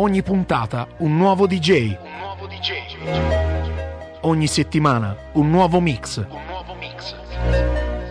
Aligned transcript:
Ogni 0.00 0.22
puntata 0.22 0.86
un 1.00 1.14
nuovo 1.14 1.46
DJ. 1.46 1.94
Un 2.00 2.18
nuovo 2.18 2.46
DJ. 2.46 4.20
Ogni 4.22 4.46
settimana 4.46 5.14
un 5.32 5.50
nuovo 5.50 5.78
mix. 5.78 6.16
Un 6.16 6.46
nuovo 6.46 6.74
mix. 6.74 7.14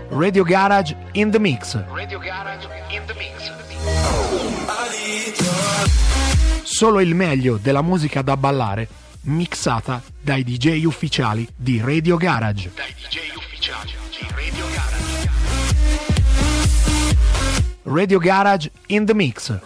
Radio 0.09 0.43
Garage 0.43 0.95
in 1.13 1.31
the 1.31 1.39
Mix. 1.39 1.83
Radio 1.91 2.19
Garage 2.19 2.67
in 2.89 3.01
the 3.07 3.13
mix. 3.15 3.51
Solo 6.61 6.99
il 6.99 7.15
meglio 7.15 7.57
della 7.57 7.81
musica 7.81 8.21
da 8.21 8.37
ballare, 8.37 8.87
mixata 9.21 9.99
dai 10.21 10.43
DJ 10.43 10.83
ufficiali 10.83 11.47
di 11.55 11.81
Radio 11.81 12.17
Garage. 12.17 12.71
Dai 12.75 12.93
DJ 12.93 13.35
ufficiali 13.35 13.93
di 14.11 14.27
Radio 14.35 14.65
Garage. 14.67 15.29
Radio 17.81 18.19
Garage 18.19 18.71
in 18.89 19.05
the 19.07 19.15
Mix. 19.15 19.59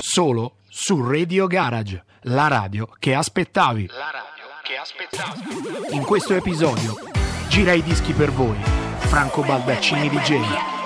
Solo 0.00 0.56
su 0.68 1.08
Radio 1.08 1.46
Garage, 1.46 2.04
la 2.22 2.48
radio 2.48 2.88
che 2.98 3.14
aspettavi. 3.14 3.86
La 3.88 4.10
radio 4.10 4.44
che 4.62 4.76
aspettavi. 4.76 5.94
In 5.94 6.04
questo 6.04 6.34
episodio 6.34 6.94
gira 7.48 7.72
i 7.72 7.82
dischi 7.82 8.12
per 8.12 8.30
voi, 8.30 8.58
Franco 8.98 9.42
Baldaccini 9.42 10.08
DJ. 10.08 10.85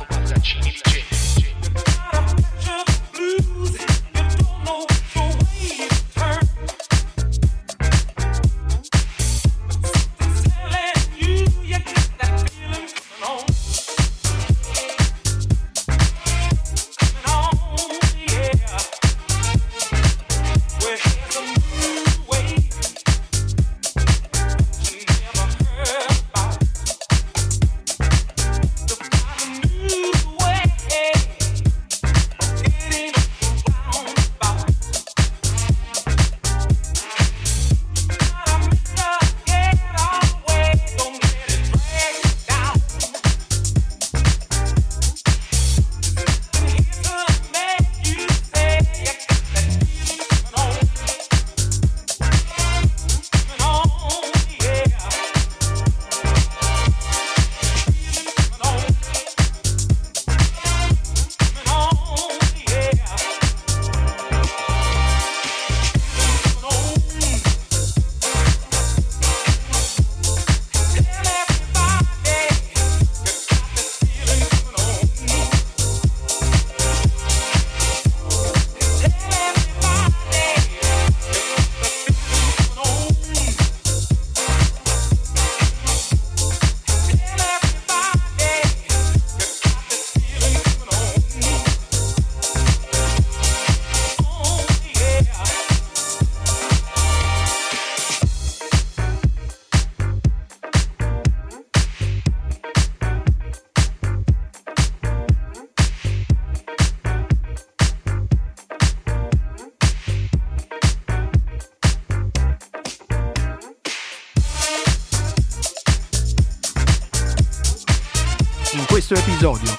Episodio 119.41 119.75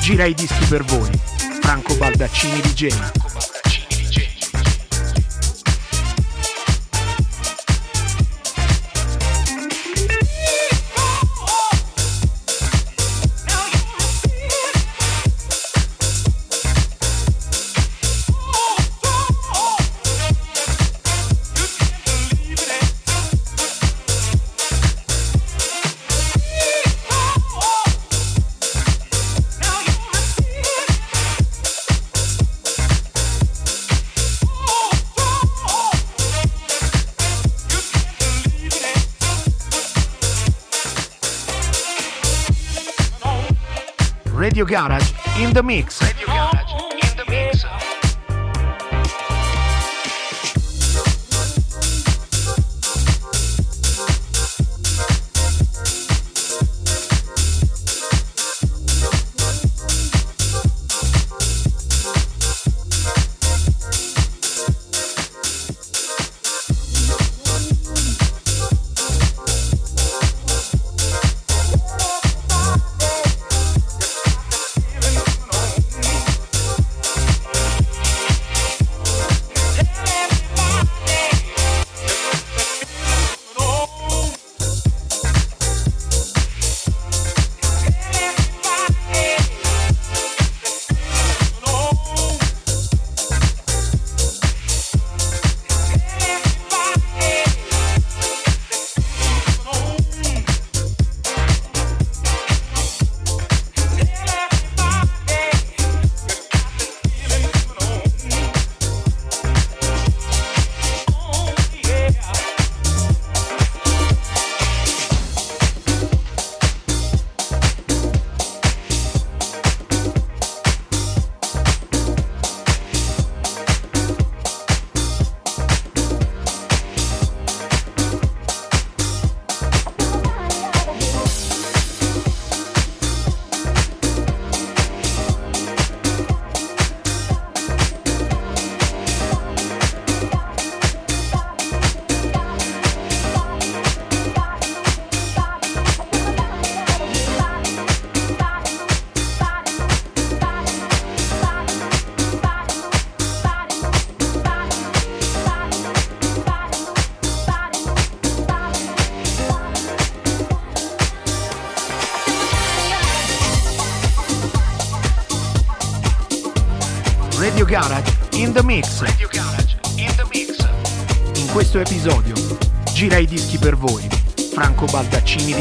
gira 0.00 0.24
i 0.24 0.32
dischi 0.32 0.64
per 0.64 0.82
voi. 0.84 1.10
Franco 1.60 1.94
Baldaccini 1.96 2.60
DJ. 2.60 2.88
Con 3.18 3.51
Radio 44.62 44.86
Garage 44.86 45.12
in 45.40 45.52
the 45.52 45.62
Mix. 45.62 46.00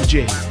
DJ. 0.01 0.50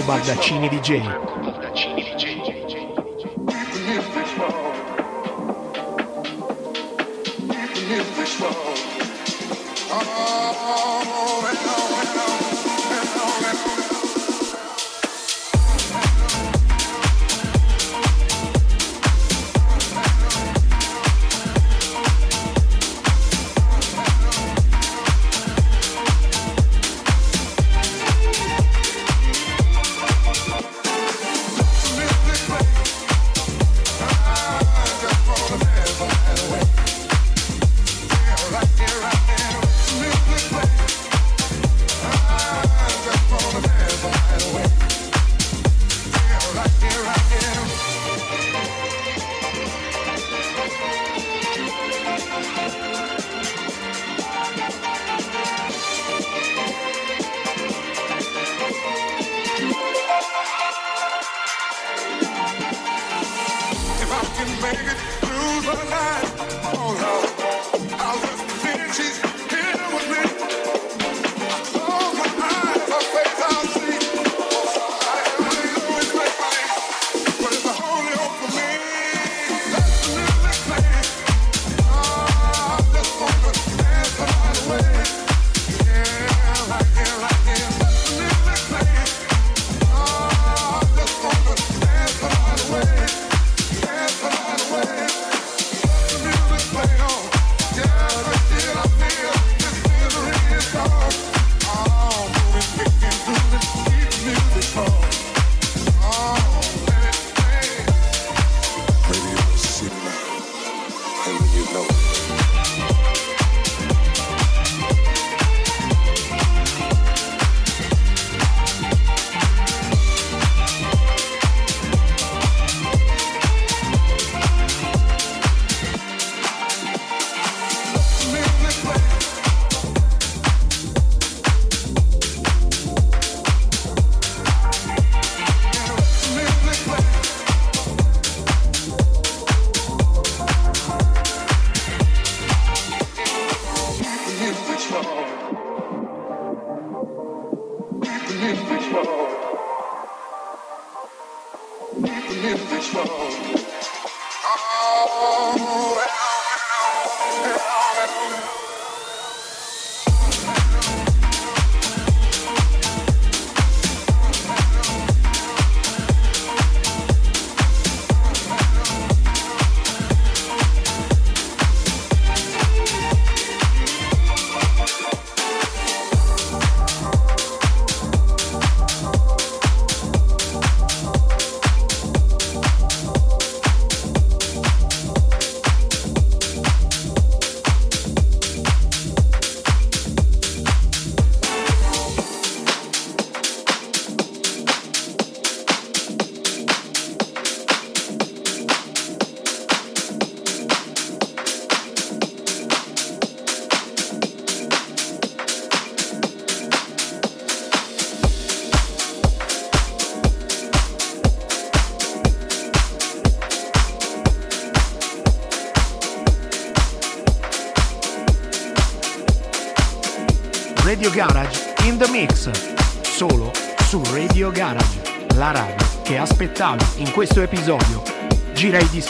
Marco 0.00 0.02
Baldaccini 0.02 0.68
DJ. 0.68 1.39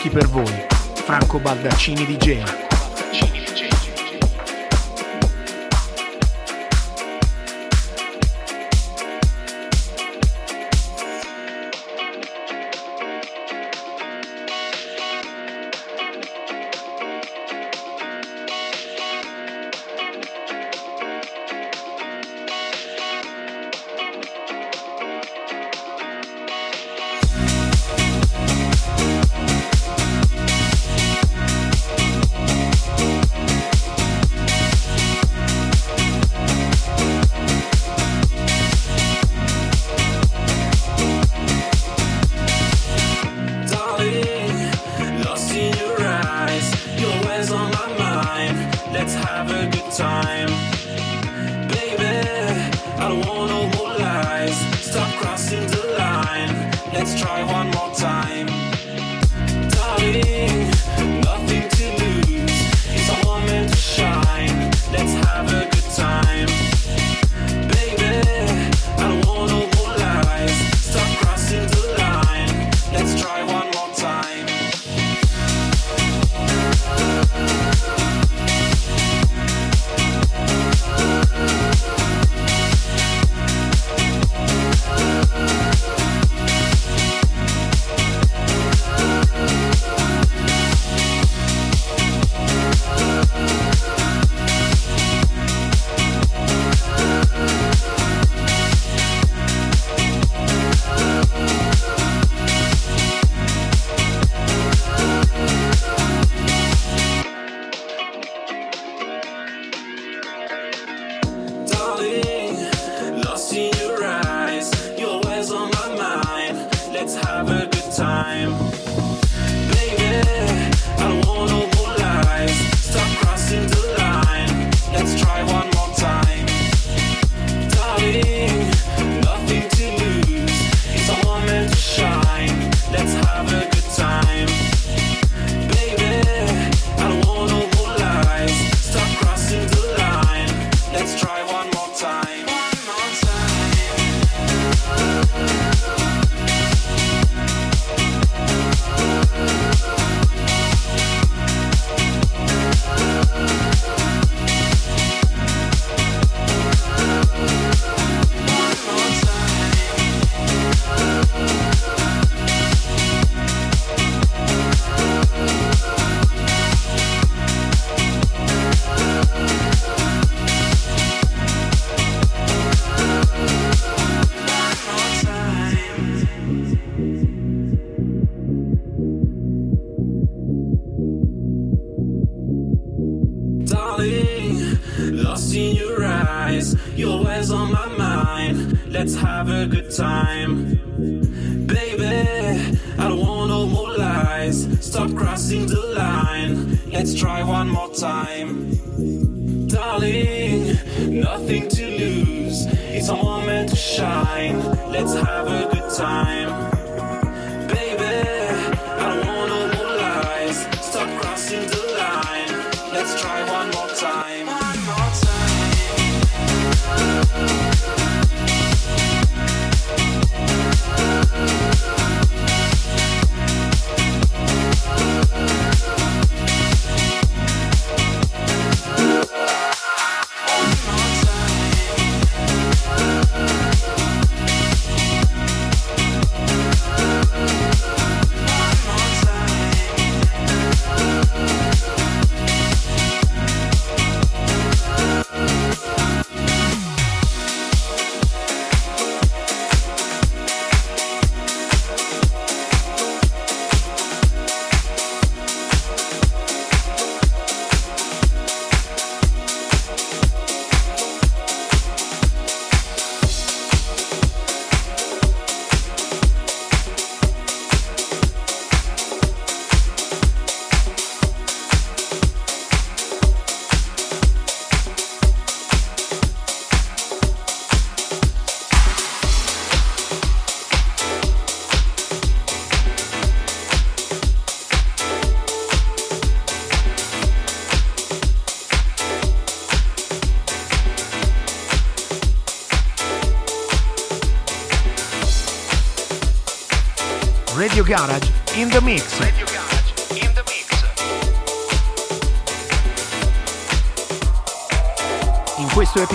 dischi 0.01 0.09
per 0.09 0.27
voi. 0.29 0.67
Franco 0.95 1.39
Baldaccini 1.39 2.07
di 2.07 2.17
Gena. 2.17 2.70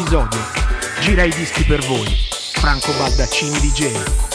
episodio. 0.05 0.27
Gira 0.99 1.23
i 1.23 1.31
dischi 1.31 1.63
per 1.63 1.83
voi. 1.87 2.05
Franco 2.53 2.91
Baldaccini 2.93 3.59
DJ. 3.59 4.34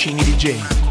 Franco 0.00 0.08
Baldaccini 0.08 0.22
DJ. 0.22 0.89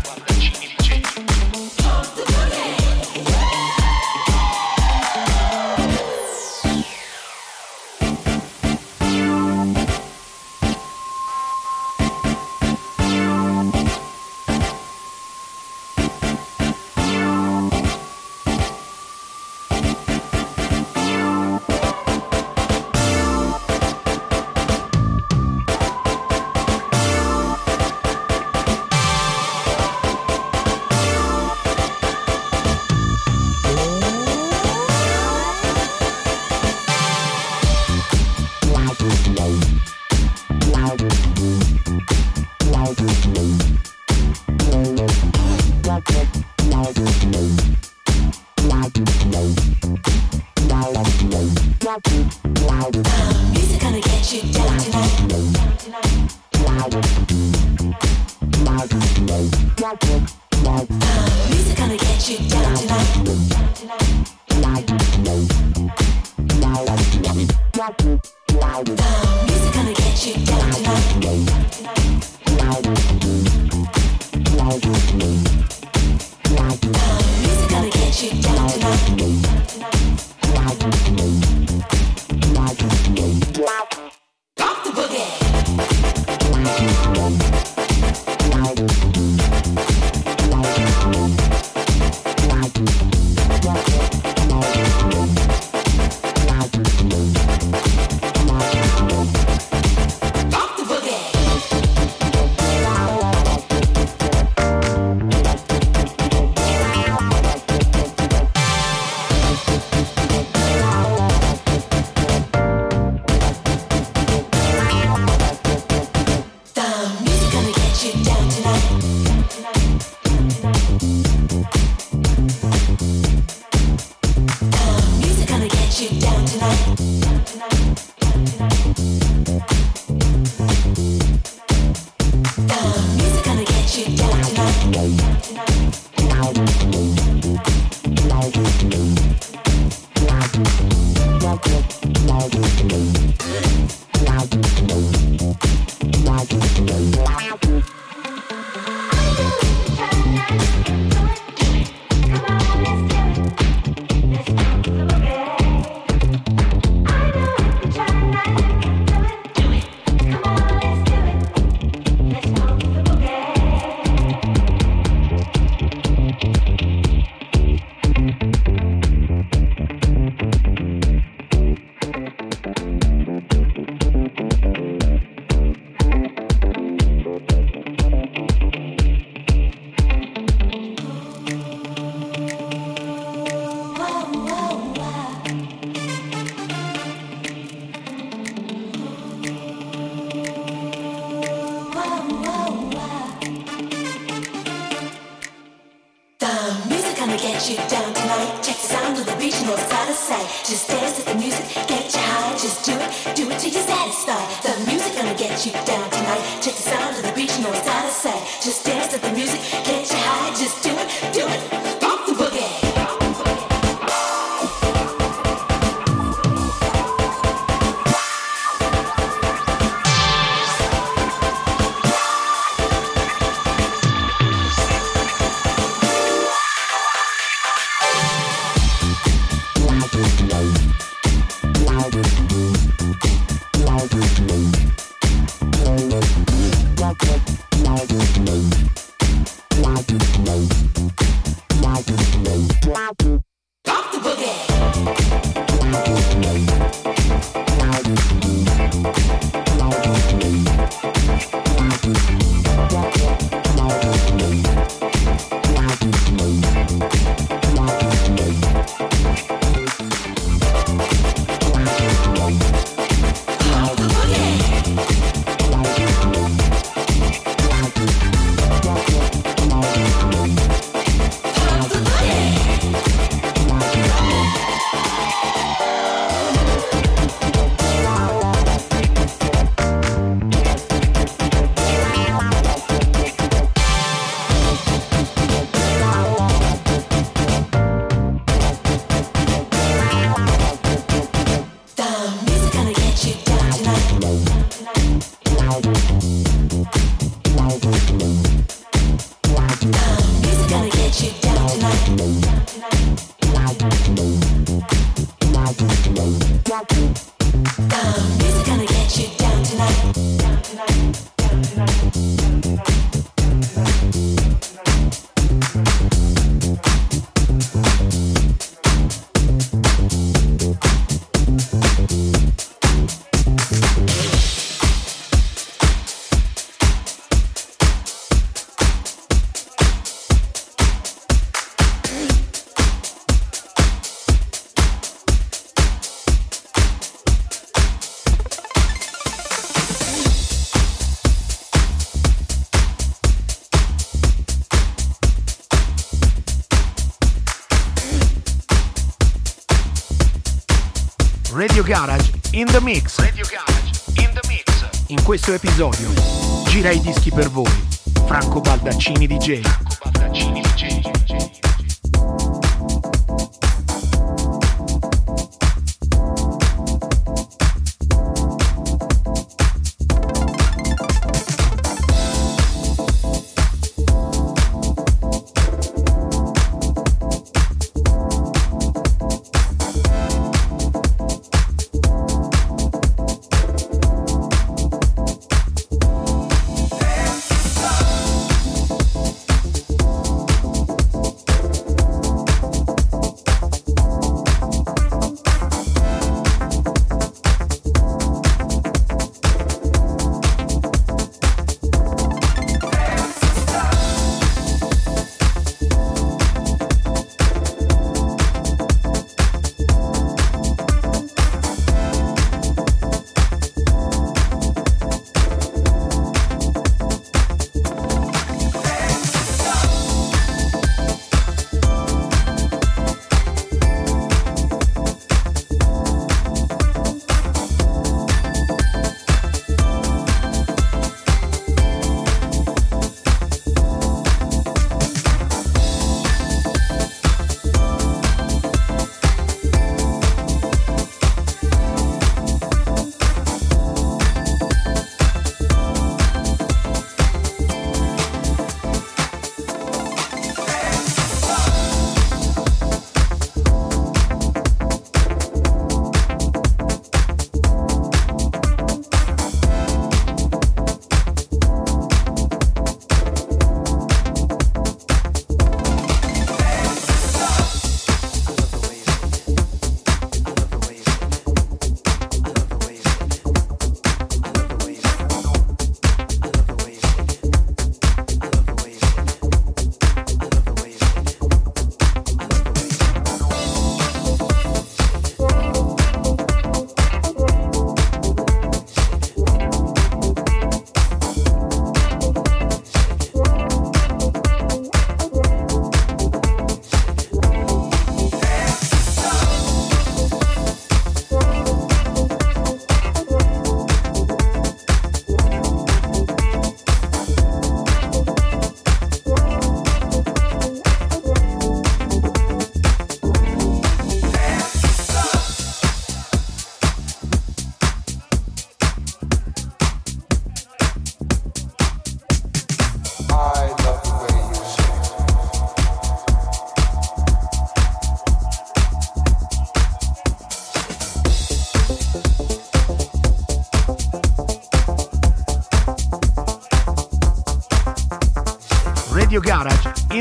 Questo 355.50 355.56
episodio 355.56 356.19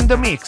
the 0.08 0.16
mix, 0.16 0.47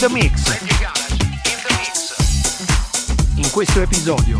The 0.00 0.08
Mix. 0.10 0.60
In 3.34 3.50
questo 3.50 3.80
episodio 3.80 4.38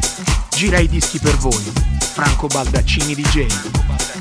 gira 0.51 0.79
i 0.79 0.89
dischi 0.89 1.19
per 1.19 1.37
voi, 1.37 1.65
Franco 2.13 2.47
Baldaccini 2.47 3.15
DJ. 3.15 4.18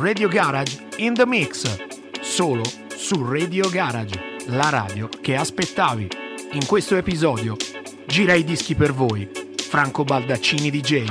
Radio 0.00 0.28
Garage 0.28 0.78
in 0.96 1.12
the 1.12 1.26
Mix, 1.26 1.66
solo 2.22 2.62
su 2.88 3.22
Radio 3.22 3.68
Garage, 3.68 4.38
la 4.46 4.70
radio 4.70 5.10
che 5.20 5.36
aspettavi. 5.36 6.08
In 6.52 6.64
questo 6.64 6.96
episodio 6.96 7.54
gira 8.06 8.32
i 8.32 8.42
dischi 8.42 8.74
per 8.74 8.94
voi, 8.94 9.28
Franco 9.58 10.02
Baldaccini 10.04 10.70
DJ. 10.70 11.04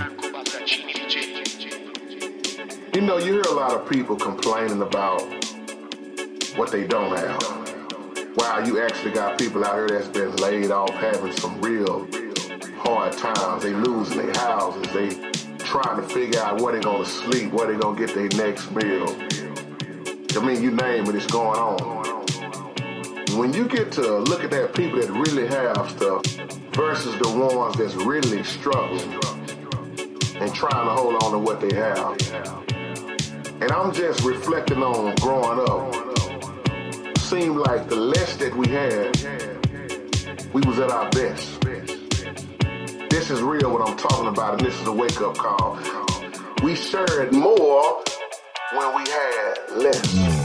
You 2.94 3.02
know, 3.02 3.20
you 3.20 3.34
hear 3.34 3.46
a 3.46 3.54
lot 3.54 3.76
of 3.76 3.88
people 3.88 4.16
complaining 4.16 4.82
about 4.82 5.22
what 6.56 6.72
they 6.72 6.88
don't 6.88 7.16
have. 7.16 7.38
Wow, 8.38 8.66
you 8.66 8.82
actually 8.82 9.12
got 9.12 9.38
people 9.38 9.64
out 9.64 9.76
here 9.76 9.88
that's 9.88 10.10
been 10.10 10.36
laid 10.38 10.72
off 10.72 10.90
having 10.96 11.32
some 11.34 11.62
real 11.62 12.08
hard 12.80 13.16
times. 13.16 13.62
They 13.62 13.74
losing 13.74 14.18
their 14.18 14.34
houses. 14.34 14.92
They 14.94 15.29
trying 15.70 16.02
to 16.02 16.08
figure 16.08 16.40
out 16.40 16.60
where 16.62 16.74
they're 16.74 16.82
gonna 16.82 17.06
sleep, 17.06 17.54
where 17.54 17.68
they're 17.68 17.78
gonna 17.78 17.96
get 17.96 18.16
their 18.16 18.28
next 18.44 18.72
meal. 18.72 19.08
I 20.36 20.44
mean, 20.44 20.64
you 20.64 20.72
name 20.72 21.06
it, 21.06 21.14
it's 21.14 21.28
going 21.28 21.60
on. 21.60 22.26
When 23.38 23.54
you 23.54 23.68
get 23.68 23.92
to 23.92 24.18
look 24.18 24.44
at 24.44 24.50
that 24.50 24.74
people 24.74 25.00
that 25.00 25.12
really 25.12 25.46
have 25.46 25.92
stuff 25.92 26.26
versus 26.74 27.16
the 27.20 27.30
ones 27.30 27.78
that's 27.78 27.94
really 27.94 28.44
struggling 28.44 29.14
and 30.42 30.56
trying 30.56 30.88
to 30.88 30.92
hold 30.92 31.24
on 31.24 31.34
to 31.34 31.38
what 31.38 31.62
they 31.62 31.76
have. 31.76 32.18
And 33.62 33.72
I'm 33.72 33.94
just 33.94 34.24
reflecting 34.24 34.82
on 34.82 35.14
growing 35.18 35.60
up. 35.70 37.18
Seemed 37.20 37.58
like 37.58 37.88
the 37.88 37.96
less 37.96 38.38
that 38.38 38.56
we 38.56 38.68
had, 38.70 39.16
we 40.52 40.62
was 40.62 40.80
at 40.80 40.90
our 40.90 41.08
best. 41.12 41.59
This 43.30 43.38
is 43.38 43.44
real 43.44 43.72
what 43.72 43.88
I'm 43.88 43.96
talking 43.96 44.26
about, 44.26 44.54
and 44.56 44.62
this 44.66 44.74
is 44.82 44.88
a 44.88 44.92
wake-up 44.92 45.38
call. 45.38 45.78
We 46.64 46.74
shared 46.74 47.32
more 47.32 48.04
when 48.74 48.96
we 48.96 49.08
had 49.08 49.56
less. 49.76 50.39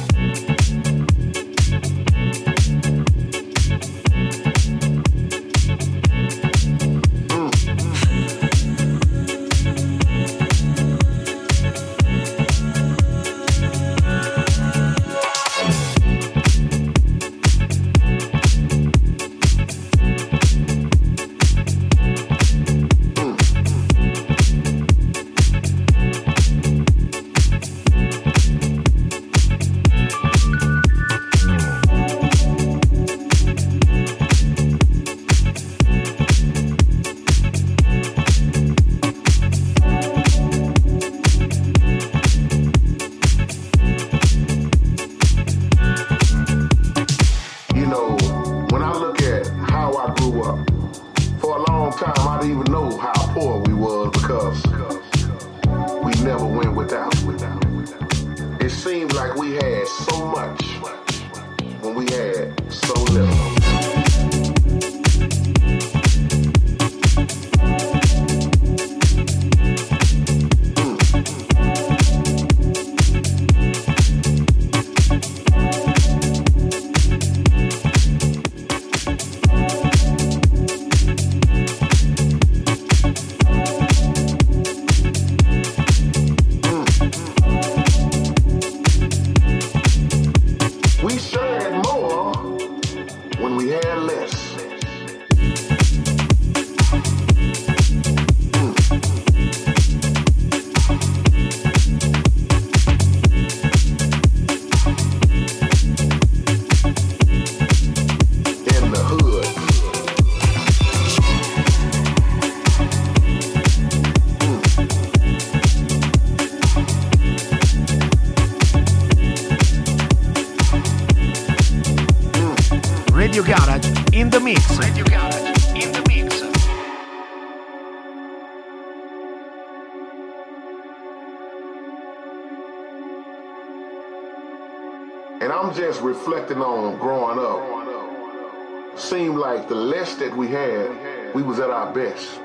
And 135.97 136.05
reflecting 136.05 136.59
on 136.59 136.99
growing 136.99 137.39
up. 137.39 138.99
Seemed 138.99 139.39
like 139.39 139.69
the 139.69 139.75
less 139.75 140.17
that 140.17 140.37
we 140.37 140.49
had, 140.49 141.35
we 141.35 141.43
was 141.43 141.61
at 141.61 141.71
our 141.71 141.93
best. 141.93 142.41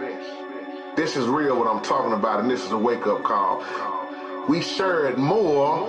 This 0.96 1.16
is 1.16 1.26
real 1.26 1.58
what 1.58 1.68
I'm 1.68 1.82
talking 1.82 2.14
about, 2.14 2.42
and 2.42 2.50
this 2.50 2.64
is 2.64 2.72
a 2.72 2.78
wake-up 2.78 3.24
call. 3.24 3.64
We 4.48 4.62
shared 4.62 5.18
more 5.18 5.88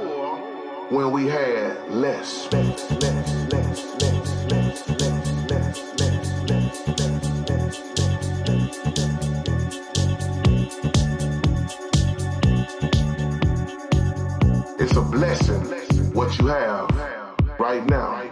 when 0.89 1.11
we 1.11 1.27
had 1.27 1.91
less. 1.91 2.49
It's 14.79 14.97
a 14.97 15.03
blessing 15.03 15.65
what 16.15 16.39
you 16.39 16.47
have 16.47 17.20
right 17.61 17.87
now. 17.87 18.30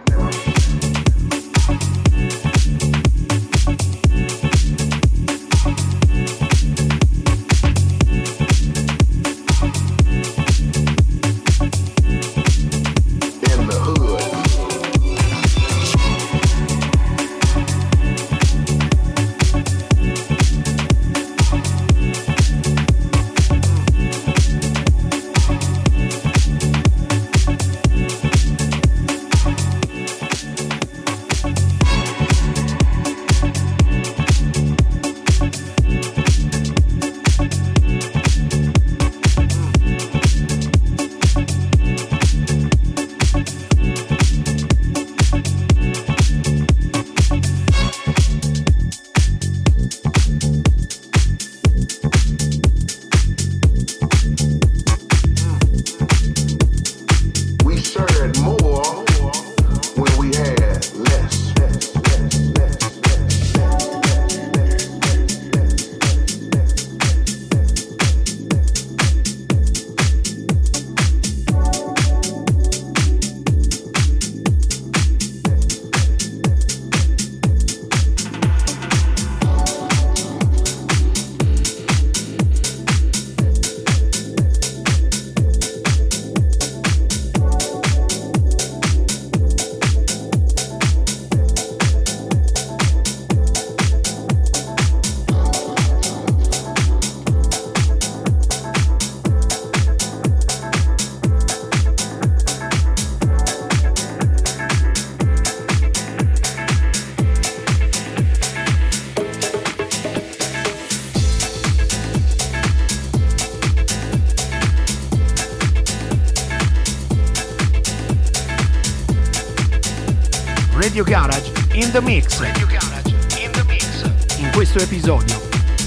episodio. 124.81 125.41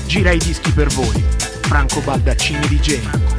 Gira 0.07 0.32
i 0.32 0.38
dischi 0.38 0.70
per 0.72 0.88
voi. 0.88 1.22
Franco 1.62 2.01
Baldaccini 2.01 2.66
di 2.68 2.80
Genio. 2.80 3.32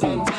Sensei. 0.00 0.29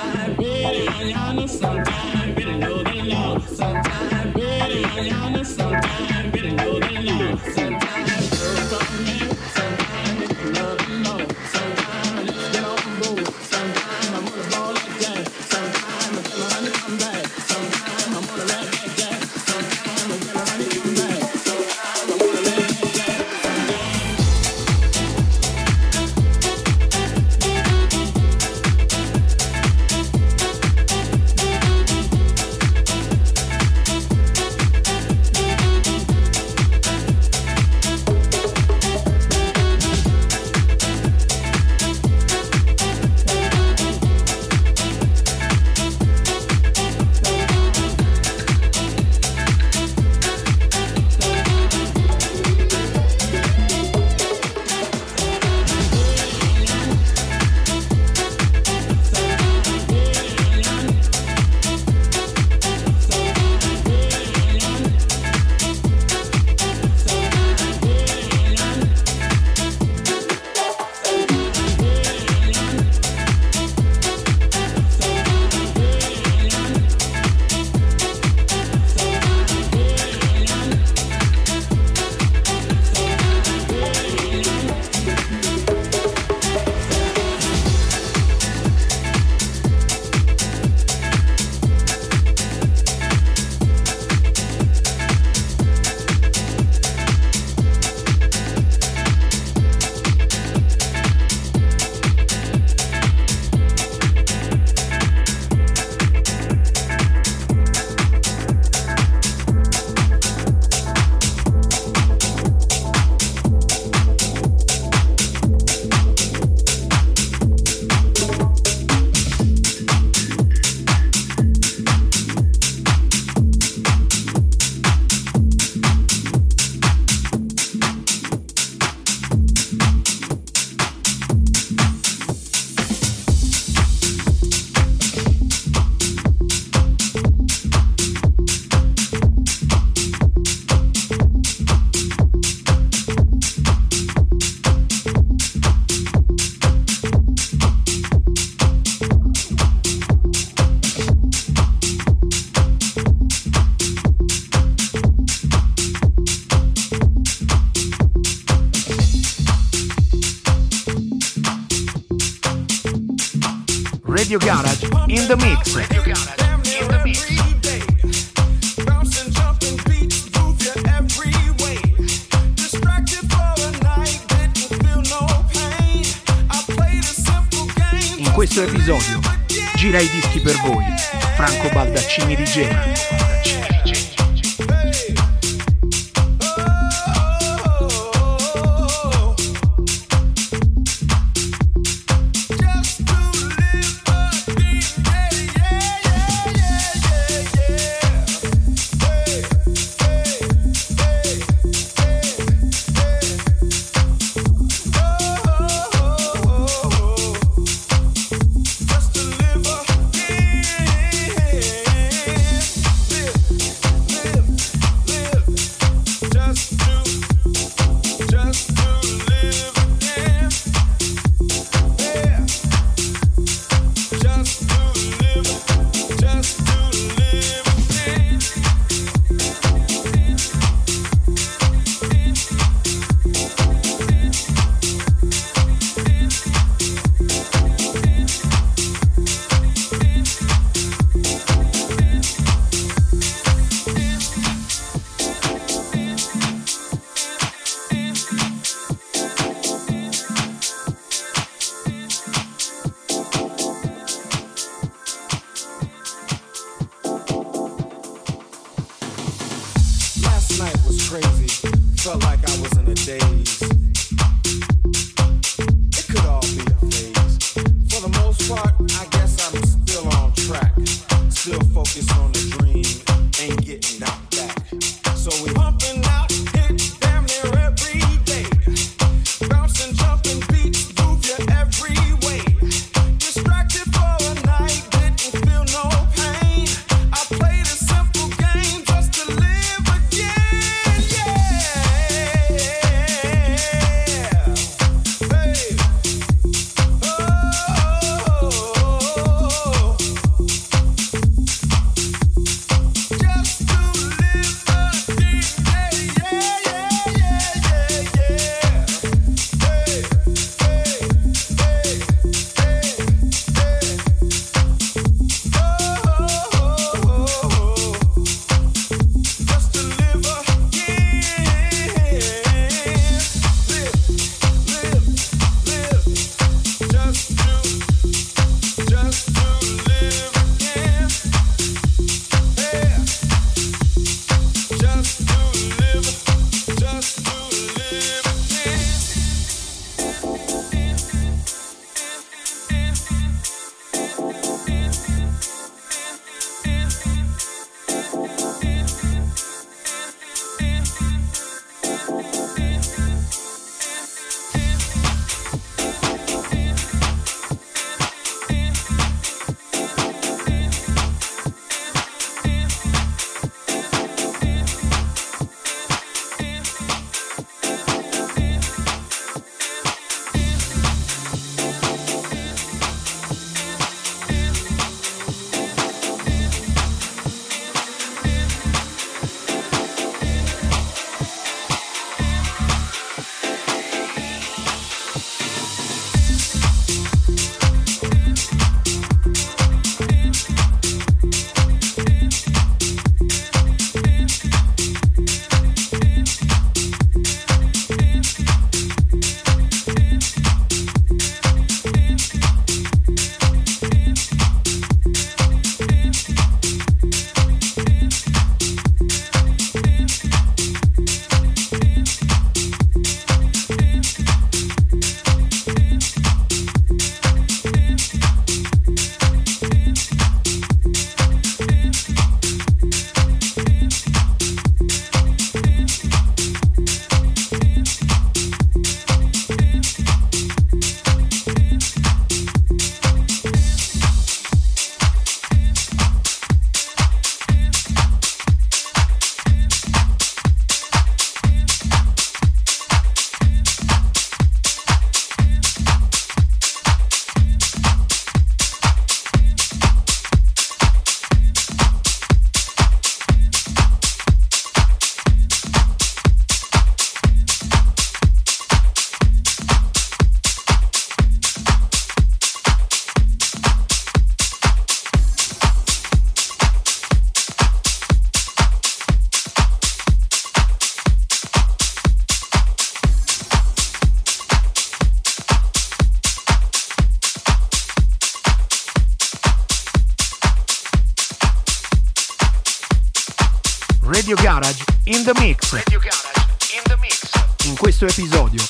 questo 488.02 488.20
episodio 488.20 488.64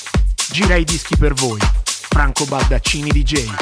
gira 0.50 0.74
i 0.74 0.84
dischi 0.84 1.16
per 1.16 1.32
voi, 1.32 1.58
Franco 1.84 2.44
Baldaccini 2.44 3.08
DJ. 3.10 3.61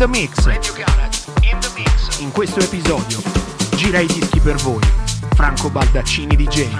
The 0.00 0.08
mix. 0.08 0.46
In 2.20 2.32
questo 2.32 2.60
episodio 2.60 3.20
gira 3.76 3.98
i 3.98 4.06
dischi 4.06 4.40
per 4.40 4.56
voi. 4.56 4.80
Franco 5.34 5.68
Baldaccini 5.68 6.36
DJ. 6.36 6.79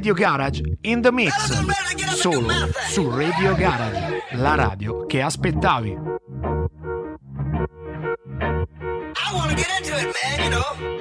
Radio 0.00 0.14
Garage 0.14 0.62
in 0.80 1.02
the 1.02 1.12
mix. 1.12 1.34
Solo 2.14 2.70
su 2.88 3.10
Radio 3.10 3.54
Garage, 3.54 4.22
la 4.30 4.54
radio 4.54 5.04
che 5.04 5.20
aspettavi. 5.20 5.90
I 5.90 5.96
wanna 9.34 9.52
get 9.52 9.68
into 9.78 9.94
it, 9.98 10.10
man, 10.14 10.40
you 10.42 10.48
know. 10.48 10.99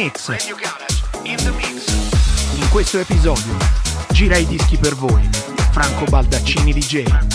mix. 0.00 0.28
In 2.54 2.68
questo 2.70 3.00
episodio 3.00 3.56
gira 4.12 4.36
i 4.36 4.46
dischi 4.46 4.76
per 4.76 4.94
voi, 4.94 5.28
Franco 5.72 6.04
Baldaccini 6.04 6.72
DJ. 6.72 7.27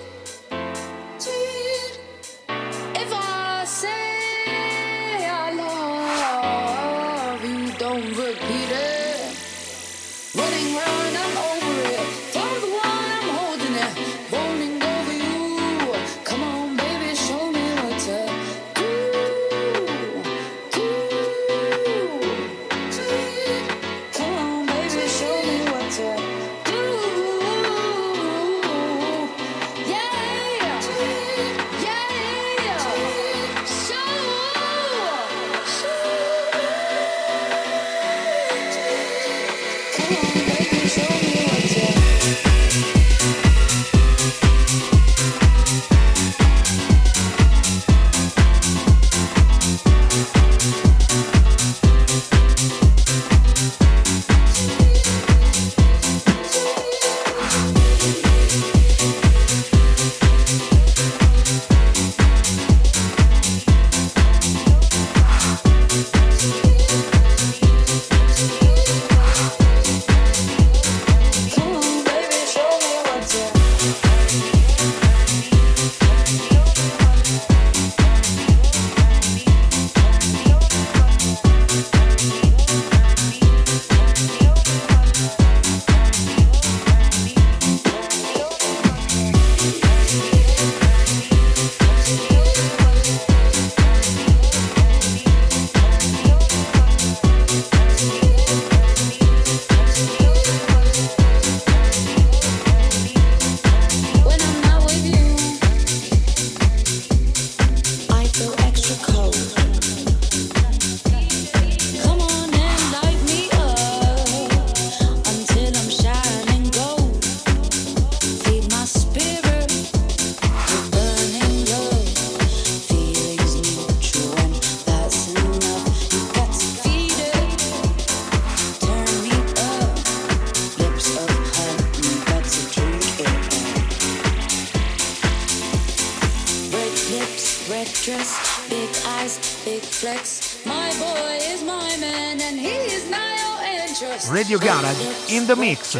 the 145.46 145.54
Mix, 145.54 145.96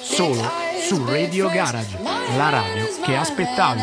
solo 0.00 0.42
su 0.80 1.04
Radio 1.04 1.48
Garage, 1.48 1.98
la 2.36 2.48
radio 2.48 2.88
che 3.04 3.14
aspettavi. 3.14 3.82